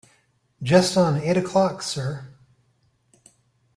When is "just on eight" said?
0.63-1.37